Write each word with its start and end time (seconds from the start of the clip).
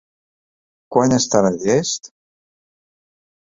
Quan 0.95 1.13
estarà 1.17 1.53
llest? 1.67 2.11